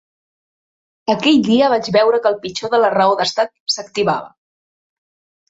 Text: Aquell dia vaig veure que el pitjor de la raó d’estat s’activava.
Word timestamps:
Aquell 1.13 1.37
dia 1.47 1.67
vaig 1.73 1.89
veure 1.97 2.21
que 2.23 2.31
el 2.31 2.39
pitjor 2.47 2.73
de 2.77 2.81
la 2.85 2.91
raó 2.95 3.15
d’estat 3.21 3.55
s’activava. 3.77 4.35